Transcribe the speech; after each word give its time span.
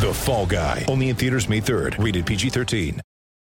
The 0.00 0.14
Fall 0.14 0.46
Guy. 0.46 0.86
Only 0.88 1.10
in 1.10 1.16
theaters 1.16 1.46
May 1.50 1.60
3rd. 1.60 2.02
Rated 2.02 2.24
PG-13. 2.24 3.00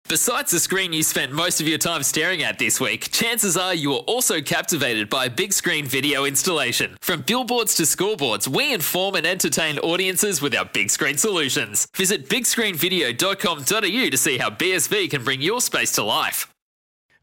Besides 0.08 0.52
the 0.52 0.60
screen 0.60 0.92
you 0.92 1.04
spent 1.04 1.32
most 1.32 1.62
of 1.62 1.68
your 1.68 1.78
time 1.78 2.02
staring 2.02 2.42
at 2.42 2.58
this 2.58 2.80
week, 2.80 3.12
chances 3.12 3.56
are 3.56 3.76
you 3.76 3.94
are 3.94 4.04
also 4.08 4.42
captivated 4.42 5.08
by 5.08 5.26
a 5.26 5.30
big 5.30 5.54
screen 5.54 5.86
video 5.86 6.26
installation. 6.26 6.98
From 7.02 7.22
billboards 7.22 7.76
to 7.76 7.84
scoreboards, 7.84 8.48
we 8.48 8.74
inform 8.74 9.14
and 9.14 9.28
entertain 9.28 9.78
audiences 9.78 10.42
with 10.42 10.56
our 10.56 10.66
big 10.66 10.90
screen 10.90 11.18
solutions. 11.18 11.88
Visit 11.96 12.28
bigscreenvideo.com.au 12.28 14.10
to 14.10 14.18
see 14.18 14.40
how 14.40 14.50
BSV 14.50 15.12
can 15.12 15.24
bring 15.24 15.42
your 15.42 15.62
space 15.62 15.92
to 15.92 16.04
life. 16.04 16.52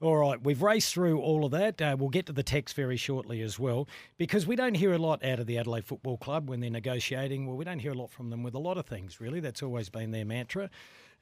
All 0.02 0.18
right, 0.18 0.38
we've 0.42 0.60
raced 0.60 0.92
through 0.92 1.20
all 1.20 1.46
of 1.46 1.52
that. 1.52 1.80
Uh, 1.80 1.96
we'll 1.98 2.10
get 2.10 2.26
to 2.26 2.32
the 2.34 2.42
text 2.42 2.76
very 2.76 2.98
shortly 2.98 3.40
as 3.40 3.58
well, 3.58 3.88
because 4.18 4.46
we 4.46 4.54
don't 4.54 4.74
hear 4.74 4.92
a 4.92 4.98
lot 4.98 5.24
out 5.24 5.38
of 5.40 5.46
the 5.46 5.56
Adelaide 5.56 5.86
Football 5.86 6.18
Club 6.18 6.50
when 6.50 6.60
they're 6.60 6.68
negotiating. 6.68 7.46
Well, 7.46 7.56
we 7.56 7.64
don't 7.64 7.78
hear 7.78 7.92
a 7.92 7.96
lot 7.96 8.10
from 8.10 8.28
them 8.28 8.42
with 8.42 8.54
a 8.54 8.58
lot 8.58 8.76
of 8.76 8.84
things, 8.84 9.22
really. 9.22 9.40
That's 9.40 9.62
always 9.62 9.88
been 9.88 10.10
their 10.10 10.26
mantra. 10.26 10.68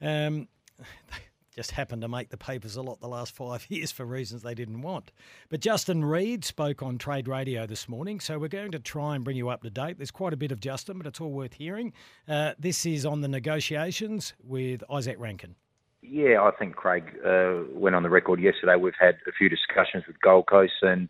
Um, 0.02 0.48
just 1.54 1.70
happened 1.70 2.02
to 2.02 2.08
make 2.08 2.30
the 2.30 2.36
papers 2.36 2.74
a 2.74 2.82
lot 2.82 3.00
the 3.00 3.06
last 3.06 3.32
five 3.32 3.64
years 3.70 3.92
for 3.92 4.04
reasons 4.04 4.42
they 4.42 4.56
didn't 4.56 4.82
want. 4.82 5.12
But 5.50 5.60
Justin 5.60 6.04
Reid 6.04 6.44
spoke 6.44 6.82
on 6.82 6.98
Trade 6.98 7.28
Radio 7.28 7.68
this 7.68 7.88
morning, 7.88 8.18
so 8.18 8.40
we're 8.40 8.48
going 8.48 8.72
to 8.72 8.80
try 8.80 9.14
and 9.14 9.22
bring 9.22 9.36
you 9.36 9.50
up 9.50 9.62
to 9.62 9.70
date. 9.70 9.98
There's 9.98 10.10
quite 10.10 10.32
a 10.32 10.36
bit 10.36 10.50
of 10.50 10.58
Justin, 10.58 10.98
but 10.98 11.06
it's 11.06 11.20
all 11.20 11.30
worth 11.30 11.54
hearing. 11.54 11.92
Uh, 12.26 12.54
this 12.58 12.84
is 12.86 13.06
on 13.06 13.20
the 13.20 13.28
negotiations 13.28 14.34
with 14.42 14.82
Isaac 14.90 15.16
Rankine. 15.20 15.54
Yeah, 16.06 16.42
I 16.42 16.50
think 16.58 16.76
Craig 16.76 17.18
uh, 17.24 17.62
went 17.72 17.96
on 17.96 18.02
the 18.02 18.10
record 18.10 18.40
yesterday. 18.40 18.76
We've 18.76 18.92
had 18.98 19.16
a 19.26 19.32
few 19.32 19.48
discussions 19.48 20.04
with 20.06 20.20
Gold 20.20 20.46
Coast, 20.46 20.74
and 20.82 21.08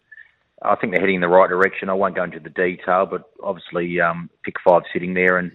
I 0.62 0.76
think 0.76 0.92
they're 0.92 1.00
heading 1.00 1.16
in 1.16 1.20
the 1.20 1.28
right 1.28 1.48
direction. 1.48 1.88
I 1.88 1.94
won't 1.94 2.14
go 2.14 2.22
into 2.22 2.40
the 2.40 2.50
detail, 2.50 3.06
but 3.06 3.28
obviously, 3.42 4.00
um, 4.00 4.30
pick 4.44 4.54
five 4.64 4.82
sitting 4.92 5.14
there, 5.14 5.38
and 5.38 5.50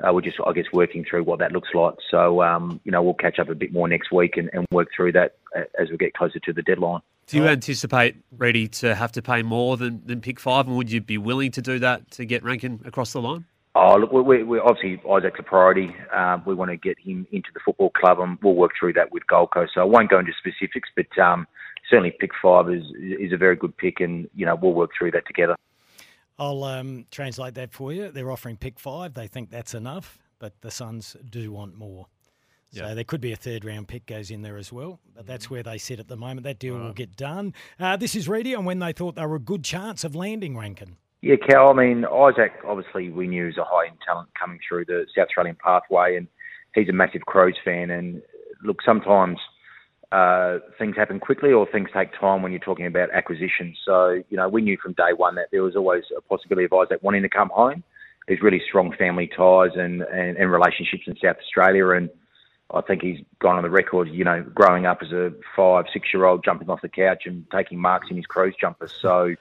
uh, 0.00 0.12
we're 0.12 0.20
just, 0.20 0.36
I 0.46 0.52
guess, 0.52 0.66
working 0.72 1.04
through 1.08 1.24
what 1.24 1.38
that 1.38 1.52
looks 1.52 1.70
like. 1.74 1.94
So, 2.10 2.42
um, 2.42 2.80
you 2.84 2.92
know, 2.92 3.02
we'll 3.02 3.14
catch 3.14 3.38
up 3.38 3.48
a 3.48 3.54
bit 3.54 3.72
more 3.72 3.88
next 3.88 4.12
week 4.12 4.36
and, 4.36 4.50
and 4.52 4.66
work 4.70 4.88
through 4.94 5.12
that 5.12 5.36
uh, 5.56 5.62
as 5.78 5.90
we 5.90 5.96
get 5.96 6.14
closer 6.14 6.38
to 6.40 6.52
the 6.52 6.62
deadline. 6.62 7.00
Do 7.26 7.38
you 7.38 7.46
anticipate 7.46 8.16
Ready 8.36 8.68
to 8.68 8.94
have 8.94 9.12
to 9.12 9.22
pay 9.22 9.42
more 9.42 9.78
than, 9.78 10.02
than 10.04 10.20
pick 10.20 10.38
five, 10.38 10.66
and 10.66 10.76
would 10.76 10.92
you 10.92 11.00
be 11.00 11.16
willing 11.16 11.52
to 11.52 11.62
do 11.62 11.78
that 11.78 12.10
to 12.12 12.26
get 12.26 12.42
Rankine 12.42 12.80
across 12.84 13.12
the 13.12 13.22
line? 13.22 13.46
Oh, 13.76 13.96
look, 13.96 14.12
we, 14.12 14.44
we, 14.44 14.60
obviously 14.60 15.02
Isaac's 15.10 15.40
a 15.40 15.42
priority. 15.42 15.94
Um, 16.14 16.42
we 16.46 16.54
want 16.54 16.70
to 16.70 16.76
get 16.76 16.96
him 16.98 17.26
into 17.32 17.48
the 17.52 17.60
football 17.64 17.90
club, 17.90 18.20
and 18.20 18.38
we'll 18.40 18.54
work 18.54 18.70
through 18.78 18.92
that 18.92 19.10
with 19.10 19.26
Gold 19.26 19.50
Coast. 19.52 19.72
So 19.74 19.80
I 19.80 19.84
won't 19.84 20.10
go 20.10 20.20
into 20.20 20.32
specifics, 20.38 20.88
but 20.94 21.18
um, 21.20 21.48
certainly 21.90 22.12
pick 22.20 22.30
five 22.40 22.70
is 22.70 22.84
is 23.00 23.32
a 23.32 23.36
very 23.36 23.56
good 23.56 23.76
pick, 23.76 24.00
and 24.00 24.28
you 24.34 24.46
know 24.46 24.54
we'll 24.54 24.74
work 24.74 24.90
through 24.96 25.10
that 25.12 25.26
together. 25.26 25.56
I'll 26.38 26.62
um, 26.64 27.06
translate 27.10 27.54
that 27.54 27.72
for 27.72 27.92
you. 27.92 28.10
They're 28.10 28.30
offering 28.30 28.56
pick 28.56 28.78
five. 28.78 29.14
They 29.14 29.26
think 29.26 29.50
that's 29.50 29.74
enough, 29.74 30.18
but 30.38 30.60
the 30.60 30.70
Suns 30.70 31.16
do 31.28 31.52
want 31.52 31.76
more. 31.76 32.06
So 32.72 32.86
Yeah. 32.86 32.94
there 32.94 33.04
could 33.04 33.20
be 33.20 33.32
a 33.32 33.36
third 33.36 33.64
round 33.64 33.86
pick 33.86 34.06
goes 34.06 34.32
in 34.32 34.42
there 34.42 34.56
as 34.56 34.72
well, 34.72 34.98
but 35.14 35.26
that's 35.26 35.48
where 35.48 35.62
they 35.62 35.78
sit 35.78 36.00
at 36.00 36.08
the 36.08 36.16
moment. 36.16 36.42
That 36.42 36.58
deal 36.58 36.76
will 36.76 36.92
get 36.92 37.16
done. 37.16 37.54
Uh, 37.78 37.96
this 37.96 38.16
is 38.16 38.28
Reedy 38.28 38.52
on 38.54 38.64
when 38.64 38.80
they 38.80 38.92
thought 38.92 39.14
they 39.14 39.26
were 39.26 39.36
a 39.36 39.40
good 39.40 39.62
chance 39.62 40.02
of 40.02 40.16
landing 40.16 40.56
Rankine. 40.56 40.96
Yeah, 41.24 41.36
Cal. 41.36 41.70
I 41.70 41.72
mean, 41.72 42.04
Isaac. 42.04 42.52
Obviously, 42.66 43.08
we 43.08 43.26
knew 43.26 43.44
he 43.44 43.46
was 43.46 43.56
a 43.56 43.64
high 43.64 43.86
end 43.86 43.96
talent 44.04 44.28
coming 44.38 44.58
through 44.68 44.84
the 44.84 45.06
South 45.16 45.28
Australian 45.28 45.56
pathway, 45.56 46.18
and 46.18 46.28
he's 46.74 46.90
a 46.90 46.92
massive 46.92 47.22
Crows 47.22 47.54
fan. 47.64 47.88
And 47.88 48.20
look, 48.62 48.82
sometimes 48.84 49.38
uh, 50.12 50.58
things 50.78 50.96
happen 50.96 51.18
quickly, 51.18 51.50
or 51.50 51.66
things 51.66 51.88
take 51.94 52.10
time 52.20 52.42
when 52.42 52.52
you're 52.52 52.58
talking 52.58 52.84
about 52.84 53.08
acquisitions. 53.10 53.78
So, 53.86 54.22
you 54.28 54.36
know, 54.36 54.50
we 54.50 54.60
knew 54.60 54.76
from 54.76 54.92
day 54.92 55.14
one 55.16 55.34
that 55.36 55.46
there 55.50 55.62
was 55.62 55.76
always 55.76 56.04
a 56.14 56.20
possibility 56.20 56.66
of 56.66 56.74
Isaac 56.74 57.02
wanting 57.02 57.22
to 57.22 57.30
come 57.30 57.48
home. 57.48 57.82
There's 58.28 58.42
really 58.42 58.60
strong 58.68 58.94
family 58.94 59.26
ties 59.26 59.70
and, 59.76 60.02
and, 60.02 60.36
and 60.36 60.52
relationships 60.52 61.04
in 61.06 61.16
South 61.16 61.36
Australia, 61.38 61.88
and 61.88 62.10
I 62.70 62.82
think 62.82 63.00
he's 63.00 63.24
gone 63.38 63.56
on 63.56 63.62
the 63.62 63.70
record, 63.70 64.10
you 64.10 64.24
know, 64.24 64.42
growing 64.54 64.84
up 64.84 64.98
as 65.00 65.10
a 65.12 65.32
five, 65.56 65.86
six 65.90 66.12
year 66.12 66.26
old, 66.26 66.44
jumping 66.44 66.68
off 66.68 66.82
the 66.82 66.90
couch 66.90 67.22
and 67.24 67.46
taking 67.50 67.80
marks 67.80 68.08
in 68.10 68.16
his 68.16 68.26
Crows 68.26 68.52
jumper. 68.60 68.88
So 68.88 69.34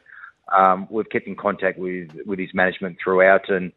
um, 0.52 0.88
we've 0.90 1.10
kept 1.10 1.28
in 1.28 1.36
contact 1.36 1.78
with, 1.78 2.10
with 2.26 2.40
his 2.40 2.54
management 2.54 2.98
throughout. 3.04 3.50
And 3.50 3.72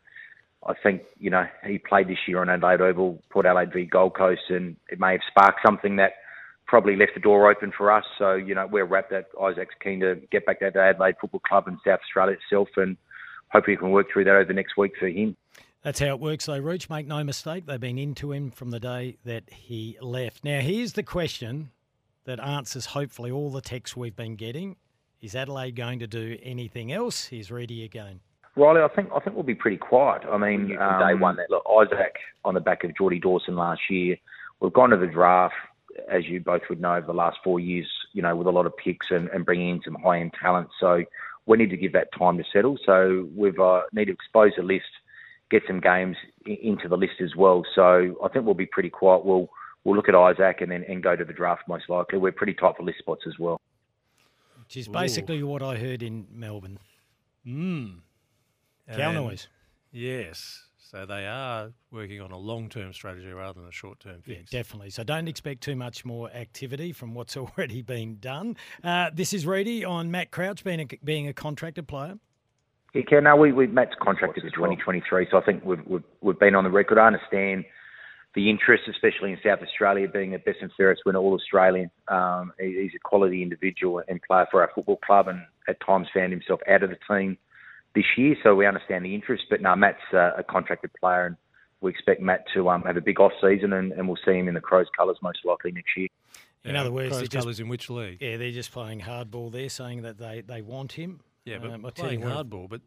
I 0.66 0.75
think, 0.82 1.03
you 1.19 1.31
know, 1.31 1.47
he 1.66 1.78
played 1.78 2.09
this 2.09 2.19
year 2.27 2.41
on 2.41 2.49
Adelaide 2.49 2.81
Oval, 2.81 3.22
Port 3.31 3.47
Adelaide 3.47 3.72
v 3.72 3.84
Gold 3.84 4.15
Coast, 4.15 4.43
and 4.49 4.76
it 4.88 4.99
may 4.99 5.12
have 5.12 5.21
sparked 5.28 5.60
something 5.65 5.97
that 5.97 6.12
probably 6.66 6.97
left 6.97 7.12
the 7.15 7.21
door 7.21 7.50
open 7.50 7.72
for 7.76 7.93
us. 7.93 8.05
So, 8.19 8.34
you 8.34 8.55
know, 8.55 8.66
we're 8.66 8.84
rapt 8.84 9.10
that 9.10 9.26
Isaac's 9.41 9.75
keen 9.82 10.00
to 10.00 10.16
get 10.32 10.44
back 10.47 10.59
to 10.60 10.71
the 10.72 10.81
Adelaide 10.81 11.15
Football 11.21 11.41
Club 11.47 11.69
and 11.69 11.78
South 11.87 12.00
Australia 12.00 12.37
itself. 12.43 12.69
And 12.76 12.97
hopefully 13.49 13.76
we 13.76 13.81
can 13.81 13.91
work 13.91 14.09
through 14.12 14.25
that 14.25 14.34
over 14.34 14.44
the 14.44 14.53
next 14.53 14.76
week 14.76 14.93
for 14.99 15.09
him. 15.09 15.37
That's 15.82 16.00
how 16.00 16.06
it 16.06 16.19
works, 16.19 16.47
though, 16.47 16.59
Rooch. 16.59 16.91
Make 16.91 17.06
no 17.06 17.22
mistake, 17.22 17.66
they've 17.66 17.78
been 17.78 17.99
into 17.99 18.32
him 18.32 18.50
from 18.50 18.71
the 18.71 18.81
day 18.81 19.19
that 19.25 19.44
he 19.49 19.97
left. 20.00 20.43
Now, 20.43 20.59
here's 20.59 20.94
the 20.94 21.05
question 21.05 21.71
that 22.25 22.41
answers 22.41 22.87
hopefully 22.87 23.31
all 23.31 23.50
the 23.50 23.60
texts 23.60 23.97
we've 23.97 24.16
been 24.16 24.34
getting. 24.34 24.75
Is 25.26 25.34
Adelaide 25.34 25.75
going 25.75 25.98
to 25.98 26.06
do 26.06 26.38
anything 26.41 26.92
else? 26.92 27.26
He's 27.26 27.50
Reedy 27.50 27.82
again. 27.82 28.20
Riley, 28.54 28.81
I 28.81 28.87
think 28.87 29.10
I 29.12 29.19
think 29.19 29.34
we'll 29.34 29.42
be 29.42 29.56
pretty 29.56 29.76
quiet. 29.76 30.22
I 30.25 30.38
mean, 30.38 30.78
um, 30.78 31.00
day 31.00 31.14
one 31.14 31.34
that 31.34 31.50
look, 31.50 31.64
Isaac 31.69 32.14
on 32.44 32.54
the 32.54 32.60
back 32.60 32.84
of 32.84 32.97
Geordie 32.97 33.19
Dawson 33.19 33.56
last 33.56 33.81
year. 33.91 34.16
We've 34.60 34.72
gone 34.72 34.91
to 34.91 34.97
the 34.97 35.09
draft, 35.09 35.56
as 36.09 36.26
you 36.26 36.38
both 36.38 36.62
would 36.69 36.81
know, 36.81 36.94
over 36.94 37.09
the 37.09 37.12
last 37.12 37.38
four 37.42 37.59
years. 37.59 37.88
You 38.12 38.22
know, 38.22 38.37
with 38.37 38.47
a 38.47 38.53
lot 38.53 38.66
of 38.66 38.76
picks 38.76 39.10
and, 39.10 39.28
and 39.31 39.44
bringing 39.44 39.70
in 39.70 39.82
some 39.82 39.97
high 39.97 40.20
end 40.20 40.32
talent. 40.41 40.69
So 40.78 41.03
we 41.47 41.56
need 41.58 41.70
to 41.70 41.76
give 41.76 41.93
that 41.94 42.12
time 42.16 42.38
to 42.38 42.44
settle. 42.53 42.78
So 42.87 43.28
we've 43.34 43.58
uh, 43.58 43.82
need 43.93 44.04
to 44.04 44.12
expose 44.12 44.53
the 44.56 44.62
list, 44.62 44.87
get 45.50 45.64
some 45.66 45.81
games 45.81 46.16
i- 46.47 46.56
into 46.62 46.87
the 46.87 46.97
list 46.97 47.20
as 47.20 47.34
well. 47.34 47.64
So 47.75 48.14
I 48.25 48.28
think 48.28 48.44
we'll 48.44 48.54
be 48.54 48.66
pretty 48.66 48.91
quiet. 48.91 49.25
We'll 49.25 49.48
we'll 49.82 49.97
look 49.97 50.08
at 50.08 50.14
Isaac 50.14 50.60
and 50.60 50.70
then 50.70 50.84
and 50.88 51.03
go 51.03 51.16
to 51.16 51.25
the 51.25 51.32
draft 51.32 51.64
most 51.66 51.88
likely. 51.88 52.20
We're 52.20 52.31
pretty 52.31 52.54
tight 52.54 52.76
for 52.76 52.84
list 52.84 53.00
spots 53.00 53.25
as 53.26 53.41
well. 53.41 53.60
Which 54.66 54.77
is 54.77 54.88
basically 54.88 55.43
what 55.44 55.62
I 55.62 55.77
heard 55.77 56.03
in 56.03 56.27
Melbourne. 56.28 56.78
Mm. 57.47 58.00
Cow 58.93 59.10
And- 59.10 59.15
noise. 59.15 59.47
Yes. 59.93 60.65
So 60.78 61.06
they 61.06 61.27
are 61.27 61.72
working 61.93 62.21
on 62.21 62.32
a 62.32 62.37
long 62.38 62.69
term 62.69 62.93
strategy 62.93 63.28
rather 63.28 63.60
than 63.60 63.69
a 63.69 63.72
short 63.72 64.00
term 64.00 64.22
Yeah, 64.26 64.38
fix. 64.38 64.50
definitely. 64.50 64.91
So 64.91 65.05
don't 65.05 65.28
expect 65.28 65.60
too 65.62 65.76
much 65.76 66.05
more 66.05 66.31
activity 66.31 66.93
from 66.93 67.15
what's 67.15 67.37
already 67.37 67.82
been 67.82 68.19
done. 68.19 68.56
Uh, 68.82 69.10
this 69.15 69.32
is 69.32 69.47
Reedy 69.47 69.84
on 69.84 70.10
Matt 70.10 70.32
Crouch 70.32 70.65
being 70.65 70.81
a, 70.81 70.87
being 71.05 71.28
a 71.28 71.32
contracted 71.32 71.87
player. 71.87 72.19
Yeah, 72.93 73.03
Ken, 73.03 73.25
no, 73.25 73.37
we, 73.37 73.53
we 73.53 73.66
Matt's 73.69 73.94
contracted 74.00 74.43
to 74.44 74.50
2023, 74.50 75.28
so 75.31 75.37
I 75.38 75.43
think 75.44 75.65
we've, 75.65 75.84
we've 75.87 76.03
we've 76.22 76.38
been 76.38 76.55
on 76.56 76.65
the 76.65 76.71
record. 76.71 76.99
I 76.99 77.06
understand 77.06 77.65
the 78.37 78.49
interest, 78.51 78.85
especially 78.89 79.33
in 79.33 79.39
South 79.43 79.61
Australia, 79.63 80.07
being 80.07 80.35
a 80.35 80.39
best 80.39 80.59
and 80.61 80.71
fairest 80.77 81.03
winner, 81.07 81.19
all 81.19 81.35
Australian. 81.35 81.91
Um, 82.09 82.53
he- 82.61 82.83
he's 82.83 82.95
a 82.95 82.99
quality 83.01 83.43
individual 83.43 84.03
and 84.09 84.21
player 84.23 84.47
for 84.51 84.61
our 84.63 84.71
football 84.75 84.99
club, 84.99 85.27
and 85.29 85.41
at 85.67 85.81
times 85.81 86.07
found 86.15 86.33
himself 86.33 86.61
out 86.69 86.83
of 86.85 86.91
the 86.91 86.99
team 87.09 87.39
this 87.95 88.05
year. 88.17 88.37
So 88.43 88.55
we 88.55 88.67
understand 88.67 89.05
the 89.07 89.15
interest, 89.15 89.45
but 89.51 89.63
no, 89.63 89.75
Matt's 89.75 89.99
uh, 90.13 90.33
a 90.37 90.45
contracted 90.45 90.91
player, 91.01 91.25
and 91.27 91.37
we 91.81 91.91
expect 91.91 92.21
Matt 92.21 92.45
to 92.55 92.69
um, 92.69 92.83
have 92.83 92.97
a 92.99 93.01
big 93.01 93.19
off 93.21 93.33
season, 93.41 93.73
and, 93.73 93.91
and 93.93 94.07
we'll 94.07 94.19
see 94.25 94.33
him 94.39 94.49
in 94.49 94.55
the 94.55 94.61
Crows 94.61 94.87
colours 94.97 95.17
most 95.23 95.39
likely 95.45 95.73
next 95.73 95.97
year. 95.97 96.09
In 96.65 96.75
Yeah, 96.75 96.82
other 96.82 96.93
words, 96.93 97.09
Crows 97.09 97.21
they're 97.21 97.29
just- 97.29 97.44
colours 97.44 97.59
in 97.61 97.69
which 97.69 97.89
league? 97.89 98.19
Yeah, 98.21 98.37
they're 98.37 98.50
just 98.53 98.71
playing 98.71 99.00
hardball 99.00 99.50
there, 99.50 99.71
saying 99.71 100.03
that 100.03 100.19
they, 100.19 100.43
they 100.43 100.61
want 100.61 100.93
him. 100.93 101.21
Yeah, 101.47 101.59
but 101.59 101.71
Um, 101.71 101.87
I'll 101.87 101.91
tell 101.91 102.12
you 102.12 102.19
playing 102.19 102.35
hardball. 102.37 102.69
But 102.69 102.82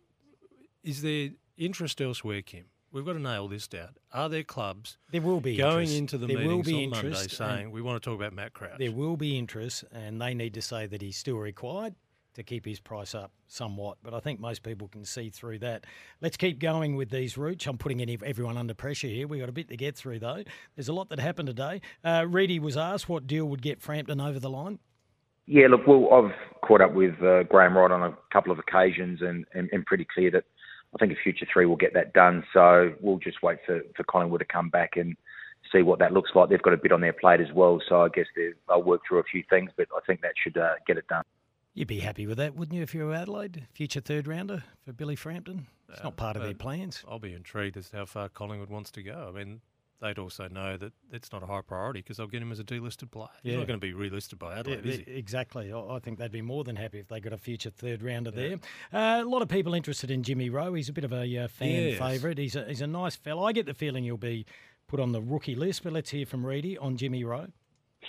is 0.83 1.01
there 1.01 1.29
interest 1.57 1.99
elsewhere, 2.01 2.41
Kim? 2.43 2.65
We've 2.91 3.05
got 3.05 3.13
to 3.13 3.19
nail 3.19 3.47
this 3.47 3.67
down. 3.67 3.89
Are 4.13 4.29
there 4.29 4.43
clubs 4.43 4.97
There 5.11 5.21
will 5.21 5.41
be 5.41 5.55
going 5.57 5.81
interest. 5.81 5.97
into 5.97 6.17
the 6.17 6.27
There 6.27 6.37
will 6.37 6.57
meetings 6.57 6.67
be 6.67 6.73
on 6.85 6.89
Monday 6.89 7.07
interest, 7.07 7.39
and- 7.39 7.49
saying 7.49 7.71
we 7.71 7.81
want 7.81 8.01
to 8.01 8.09
talk 8.09 8.17
about 8.17 8.33
Matt 8.33 8.53
Crouch? 8.53 8.77
There 8.79 8.91
will 8.91 9.15
be 9.17 9.37
interest, 9.37 9.83
and 9.91 10.19
they 10.21 10.33
need 10.33 10.53
to 10.55 10.61
say 10.61 10.87
that 10.87 11.01
he's 11.01 11.17
still 11.17 11.37
required 11.37 11.93
to 12.33 12.43
keep 12.43 12.65
his 12.65 12.79
price 12.79 13.13
up 13.13 13.31
somewhat. 13.47 13.97
But 14.01 14.13
I 14.13 14.19
think 14.19 14.39
most 14.39 14.63
people 14.63 14.87
can 14.87 15.03
see 15.05 15.29
through 15.29 15.59
that. 15.59 15.85
Let's 16.21 16.37
keep 16.37 16.59
going 16.59 16.95
with 16.95 17.09
these 17.09 17.37
routes. 17.37 17.67
I'm 17.67 17.77
putting 17.77 18.01
any, 18.01 18.17
everyone 18.23 18.57
under 18.57 18.73
pressure 18.73 19.07
here. 19.07 19.27
We've 19.27 19.39
got 19.39 19.49
a 19.49 19.53
bit 19.53 19.67
to 19.69 19.77
get 19.77 19.95
through, 19.95 20.19
though. 20.19 20.43
There's 20.75 20.87
a 20.89 20.93
lot 20.93 21.09
that 21.09 21.19
happened 21.19 21.47
today. 21.47 21.81
Uh, 22.03 22.25
Reedy 22.27 22.59
was 22.59 22.77
asked 22.77 23.09
what 23.09 23.27
deal 23.27 23.45
would 23.45 23.61
get 23.61 23.81
Frampton 23.81 24.19
over 24.21 24.39
the 24.39 24.49
line. 24.49 24.79
Yeah, 25.47 25.67
look, 25.67 25.87
well, 25.87 26.07
I've 26.13 26.61
caught 26.61 26.81
up 26.81 26.93
with 26.93 27.21
uh, 27.23 27.43
Graham 27.43 27.75
Wright 27.75 27.91
on 27.91 28.03
a 28.03 28.15
couple 28.31 28.51
of 28.51 28.59
occasions 28.59 29.21
and, 29.21 29.45
and, 29.55 29.67
and 29.73 29.83
pretty 29.85 30.05
clear 30.13 30.29
that 30.31 30.43
I 30.93 30.97
think 30.97 31.11
a 31.11 31.15
future 31.23 31.45
three 31.51 31.65
will 31.65 31.75
get 31.75 31.93
that 31.93 32.13
done. 32.13 32.43
So 32.53 32.93
we'll 33.01 33.19
just 33.19 33.43
wait 33.43 33.59
for, 33.65 33.81
for 33.95 34.03
Collingwood 34.03 34.39
to 34.39 34.45
come 34.45 34.69
back 34.69 34.97
and 34.97 35.15
see 35.71 35.81
what 35.83 35.99
that 35.99 36.13
looks 36.13 36.31
like. 36.33 36.49
They've 36.49 36.61
got 36.61 36.73
a 36.73 36.77
bit 36.77 36.91
on 36.91 37.01
their 37.01 37.13
plate 37.13 37.41
as 37.41 37.51
well, 37.53 37.79
so 37.87 38.01
I 38.01 38.09
guess 38.09 38.25
they- 38.35 38.53
they'll 38.67 38.81
work 38.81 39.01
through 39.07 39.19
a 39.19 39.23
few 39.23 39.43
things, 39.49 39.71
but 39.77 39.87
I 39.95 39.99
think 40.07 40.21
that 40.21 40.31
should 40.41 40.57
uh, 40.57 40.73
get 40.87 40.97
it 40.97 41.07
done. 41.07 41.23
You'd 41.75 41.87
be 41.87 41.99
happy 41.99 42.25
with 42.25 42.37
that, 42.37 42.55
wouldn't 42.55 42.75
you, 42.75 42.81
if 42.81 42.95
you 42.95 43.05
were 43.05 43.13
Adelaide? 43.13 43.67
Future 43.73 44.01
third 44.01 44.27
rounder 44.27 44.63
for 44.83 44.91
Billy 44.93 45.15
Frampton? 45.15 45.67
It's 45.87 46.03
not 46.03 46.17
part 46.17 46.35
of 46.35 46.41
their 46.43 46.53
plans. 46.55 47.03
I'll 47.07 47.19
be 47.19 47.33
intrigued 47.33 47.77
as 47.77 47.89
to 47.91 47.97
how 47.97 48.05
far 48.05 48.29
Collingwood 48.29 48.69
wants 48.69 48.91
to 48.91 49.03
go. 49.03 49.31
I 49.33 49.37
mean, 49.37 49.61
they'd 50.01 50.17
also 50.19 50.47
know 50.47 50.77
that 50.77 50.93
it's 51.11 51.31
not 51.31 51.43
a 51.43 51.45
high 51.45 51.61
priority 51.61 51.99
because 51.99 52.17
they'll 52.17 52.27
get 52.27 52.41
him 52.41 52.51
as 52.51 52.59
a 52.59 52.63
delisted 52.63 53.11
player. 53.11 53.27
He's 53.43 53.55
not 53.57 53.67
going 53.67 53.79
to 53.79 53.85
be 53.85 53.93
relisted 53.93 54.39
by 54.39 54.57
Adelaide, 54.57 54.85
Yeah, 54.85 54.91
is 54.93 54.99
he? 55.05 55.11
Exactly. 55.13 55.71
I 55.73 55.79
I 55.79 55.99
think 55.99 56.19
they'd 56.19 56.31
be 56.31 56.41
more 56.41 56.63
than 56.63 56.75
happy 56.75 56.99
if 56.99 57.07
they 57.07 57.19
got 57.19 57.33
a 57.33 57.37
future 57.37 57.69
third 57.69 58.01
rounder 58.03 58.31
there. 58.31 58.57
Uh, 58.93 59.21
a 59.21 59.25
lot 59.25 59.41
of 59.41 59.49
people 59.49 59.73
interested 59.73 60.09
in 60.11 60.23
Jimmy 60.23 60.49
Rowe. 60.49 60.73
He's 60.73 60.89
a 60.89 60.93
bit 60.93 61.03
of 61.03 61.11
a 61.13 61.37
uh, 61.37 61.47
fan 61.47 61.89
Yes. 61.89 61.99
favourite. 61.99 62.37
He's 62.37 62.55
a, 62.55 62.65
he's 62.65 62.81
a 62.81 62.87
nice 62.87 63.15
fellow. 63.15 63.43
I 63.43 63.51
get 63.51 63.65
the 63.65 63.73
feeling 63.73 64.03
he'll 64.03 64.17
be 64.17 64.45
put 64.87 64.99
on 64.99 65.11
the 65.11 65.21
rookie 65.21 65.55
list, 65.55 65.83
but 65.83 65.93
let's 65.93 66.09
hear 66.09 66.25
from 66.25 66.45
Reedy 66.45 66.77
on 66.77 66.97
Jimmy 66.97 67.23
Rowe. 67.23 67.47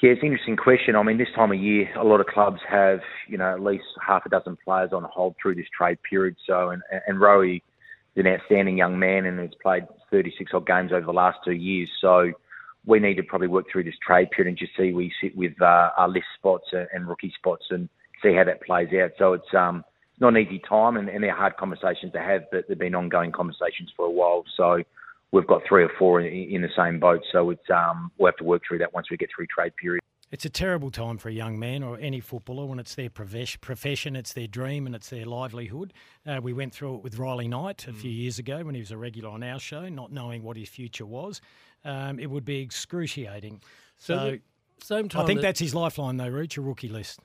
Yeah, 0.02 0.12
it's 0.12 0.22
an 0.22 0.28
interesting 0.28 0.56
question. 0.56 0.96
I 0.96 1.02
mean, 1.02 1.18
this 1.18 1.28
time 1.34 1.50
of 1.52 1.58
year, 1.60 1.88
a 1.98 2.04
lot 2.04 2.20
of 2.20 2.26
clubs 2.26 2.60
have, 2.70 3.00
you 3.28 3.36
know, 3.36 3.52
at 3.52 3.60
least 3.60 3.84
half 4.06 4.24
a 4.24 4.28
dozen 4.30 4.56
players 4.64 4.90
on 4.92 5.02
hold 5.04 5.34
through 5.42 5.56
this 5.56 5.66
trade 5.76 5.98
period. 6.08 6.36
So, 6.46 6.70
and, 6.70 6.80
and 7.06 7.20
Rowe 7.20 7.42
is 7.42 7.60
an 8.16 8.26
outstanding 8.26 8.78
young 8.78 8.98
man 8.98 9.26
and 9.26 9.38
has 9.40 9.50
played 9.60 9.82
36 10.10 10.52
odd 10.54 10.66
games 10.66 10.92
over 10.92 11.06
the 11.06 11.12
last 11.12 11.38
two 11.44 11.52
years. 11.52 11.88
So, 12.00 12.32
we 12.86 12.98
need 12.98 13.14
to 13.14 13.22
probably 13.22 13.48
work 13.48 13.66
through 13.70 13.84
this 13.84 13.94
trade 14.04 14.30
period 14.30 14.48
and 14.48 14.58
just 14.58 14.72
see 14.74 14.92
we 14.92 15.12
sit 15.22 15.36
with 15.36 15.52
uh, 15.60 15.90
our 15.98 16.08
list 16.08 16.24
spots 16.38 16.64
and, 16.72 16.88
and 16.94 17.08
rookie 17.08 17.32
spots 17.36 17.66
and 17.70 17.90
see 18.22 18.34
how 18.34 18.44
that 18.44 18.62
plays 18.62 18.88
out. 19.00 19.10
So, 19.18 19.34
it's 19.34 19.54
um, 19.56 19.84
not 20.18 20.34
an 20.34 20.38
easy 20.38 20.60
time 20.68 20.96
and, 20.96 21.08
and 21.08 21.22
they're 21.22 21.36
hard 21.36 21.56
conversations 21.56 22.12
to 22.12 22.20
have, 22.20 22.42
but 22.50 22.64
they've 22.68 22.78
been 22.78 22.94
ongoing 22.94 23.32
conversations 23.32 23.90
for 23.96 24.06
a 24.06 24.10
while. 24.10 24.44
So, 24.56 24.82
we've 25.32 25.46
got 25.46 25.62
three 25.68 25.84
or 25.84 25.90
four 25.98 26.20
in, 26.20 26.54
in 26.54 26.62
the 26.62 26.70
same 26.76 26.98
boat. 27.00 27.22
So, 27.32 27.50
it's 27.50 27.70
um, 27.70 28.10
we'll 28.18 28.32
have 28.32 28.38
to 28.38 28.44
work 28.44 28.62
through 28.66 28.78
that 28.78 28.94
once 28.94 29.10
we 29.10 29.16
get 29.16 29.28
through 29.34 29.46
trade 29.46 29.74
period. 29.76 30.00
It's 30.30 30.44
a 30.44 30.50
terrible 30.50 30.92
time 30.92 31.18
for 31.18 31.28
a 31.28 31.32
young 31.32 31.58
man 31.58 31.82
or 31.82 31.98
any 31.98 32.20
footballer 32.20 32.64
when 32.64 32.78
it's 32.78 32.94
their 32.94 33.10
profession, 33.10 34.14
it's 34.14 34.32
their 34.32 34.46
dream, 34.46 34.86
and 34.86 34.94
it's 34.94 35.10
their 35.10 35.26
livelihood. 35.26 35.92
Uh, 36.24 36.40
we 36.40 36.52
went 36.52 36.72
through 36.72 36.96
it 36.96 37.02
with 37.02 37.18
Riley 37.18 37.48
Knight 37.48 37.88
a 37.88 37.92
few 37.92 38.10
years 38.12 38.38
ago 38.38 38.62
when 38.64 38.76
he 38.76 38.80
was 38.80 38.92
a 38.92 38.96
regular 38.96 39.28
on 39.30 39.42
our 39.42 39.58
show, 39.58 39.88
not 39.88 40.12
knowing 40.12 40.44
what 40.44 40.56
his 40.56 40.68
future 40.68 41.04
was. 41.06 41.40
Um, 41.84 42.20
it 42.20 42.30
would 42.30 42.44
be 42.44 42.60
excruciating. 42.60 43.60
So 43.98 44.14
So, 44.14 44.38
same 44.96 45.08
time 45.08 45.22
I 45.22 45.26
think 45.26 45.38
that- 45.40 45.48
that's 45.48 45.58
his 45.60 45.74
lifeline, 45.74 46.16
though, 46.16 46.28
Reach, 46.28 46.56
a 46.56 46.60
rookie 46.60 46.88
list. 46.88 47.18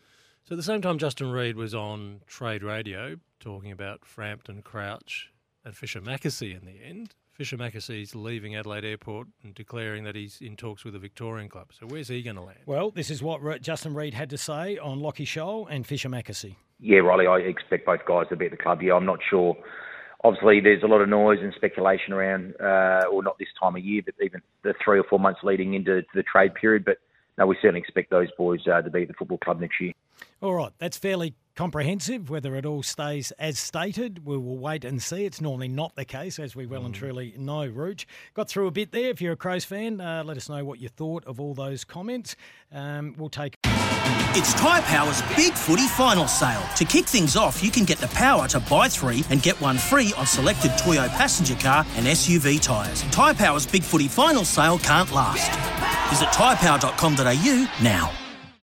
So 0.46 0.54
at 0.54 0.58
the 0.58 0.63
same 0.63 0.81
time, 0.81 0.98
Justin 0.98 1.30
Reid 1.31 1.56
was 1.58 1.75
on 1.75 2.22
Trade 2.28 2.63
Radio 2.63 3.18
talking 3.40 3.72
about 3.72 4.04
Frampton, 4.06 4.62
Crouch, 4.63 5.31
and 5.63 5.75
Fischer 5.75 6.01
McAsey 6.01 6.56
in 6.60 6.66
the 6.66 6.84
end. 6.84 7.13
Fischer 7.36 7.58
McAsey's 7.58 8.16
leaving 8.16 8.56
Adelaide 8.56 8.86
Airport 8.86 9.28
and 9.44 9.54
declaring 9.54 10.06
that 10.06 10.16
he's 10.16 10.40
in 10.40 10.56
talks 10.56 10.86
with 10.86 10.96
a 10.96 11.00
Victorian 11.00 11.50
club. 11.50 11.68
So 11.78 11.86
where's 11.86 12.08
he 12.08 12.24
going 12.24 12.38
to 12.38 12.42
land? 12.42 12.60
Well, 12.66 12.92
this 12.92 13.12
is 13.12 13.22
what 13.22 13.62
Justin 13.62 13.94
Reid 13.94 14.14
had 14.14 14.30
to 14.30 14.38
say 14.38 14.78
on 14.78 15.00
Lachie 15.02 15.26
Sholl 15.26 15.68
and 15.70 15.86
Fischer 15.86 16.08
McAsey. 16.08 16.56
Yeah, 16.80 17.00
Riley, 17.00 17.28
I 17.28 17.40
expect 17.40 17.86
both 17.86 18.06
guys 18.08 18.28
to 18.30 18.38
be 18.38 18.46
at 18.46 18.52
the 18.52 18.58
club. 18.58 18.82
Yeah, 18.82 18.94
I'm 18.94 19.06
not 19.06 19.20
sure. 19.30 19.58
Obviously, 20.24 20.62
there's 20.62 20.82
a 20.84 20.88
lot 20.88 21.02
of 21.02 21.10
noise 21.10 21.40
and 21.42 21.54
speculation 21.54 22.14
around, 22.14 22.54
uh, 22.62 23.04
or 23.12 23.22
not 23.22 23.38
this 23.38 23.50
time 23.62 23.76
of 23.76 23.84
year, 23.84 24.02
but 24.06 24.16
even 24.24 24.42
the 24.64 24.74
three 24.84 24.98
or 24.98 25.04
four 25.04 25.20
months 25.20 25.42
leading 25.44 25.74
into 25.74 26.04
the 26.14 26.24
trade 26.24 26.56
period. 26.56 26.86
But 26.86 27.00
no, 27.38 27.48
we 27.48 27.58
certainly 27.62 27.82
expect 27.82 28.12
those 28.12 28.30
boys 28.38 28.62
uh, 28.66 28.82
to 28.82 28.90
be 28.90 29.02
at 29.02 29.10
the 29.10 29.14
football 29.14 29.40
club 29.40 29.60
next 29.60 29.82
year. 29.82 29.92
All 30.42 30.54
right, 30.54 30.72
that's 30.80 30.98
fairly 30.98 31.36
comprehensive. 31.56 32.30
Whether 32.30 32.56
it 32.56 32.66
all 32.66 32.84
stays 32.84 33.31
as 33.40 33.57
stated, 33.57 34.25
we 34.25 34.38
will 34.38 34.57
wait 34.57 34.86
and 34.86 35.02
see. 35.02 35.25
It's 35.25 35.42
normally 35.42 35.68
not 35.68 35.96
the 35.96 36.06
case, 36.06 36.40
as 36.40 36.56
we 36.56 36.66
well 36.66 36.86
and 36.86 36.94
truly 36.94 37.34
know, 37.38 37.68
Rooch. 37.68 38.06
Got 38.34 38.50
through 38.50 38.68
a 38.68 38.72
bit 38.72 38.92
there. 38.92 39.10
If 39.10 39.22
you're 39.22 39.34
a 39.34 39.38
Crows 39.38 39.66
fan, 39.66 40.00
uh, 40.02 40.24
let 40.25 40.38
us 40.38 40.50
know 40.50 40.63
what 40.63 40.80
you 40.80 40.90
thought 40.90 41.25
of 41.25 41.40
all 41.40 41.54
those 41.54 41.84
comments. 41.84 42.36
Um, 42.72 43.16
we'll 43.18 43.30
take. 43.30 43.57
It's 44.38 44.54
Tyre 44.56 44.81
Power's 44.81 45.22
Big 45.36 45.54
Footy 45.54 45.88
Final 45.88 46.28
Sale. 46.28 46.62
To 46.75 46.84
kick 46.86 47.06
things 47.06 47.38
off, 47.38 47.63
you 47.63 47.72
can 47.72 47.86
get 47.86 48.00
the 48.00 48.08
power 48.08 48.48
to 48.50 48.60
buy 48.60 48.90
three 48.90 49.24
and 49.30 49.42
get 49.42 49.60
one 49.62 49.78
free 49.78 50.13
on 50.18 50.25
selected 50.25 50.78
Toyo 50.78 51.08
passenger 51.08 51.56
car 51.56 51.86
and 51.96 52.06
SUV 52.06 52.62
tyres. 52.62 53.01
Tyre 53.12 53.34
Power's 53.34 53.66
Big 53.66 53.84
Footy 53.84 54.10
Final 54.10 54.44
Sale 54.44 54.80
can't 54.80 55.12
last. 55.13 55.50
Visit 56.10 56.28
tyrepower.com.au 56.30 57.84
now. 57.84 58.25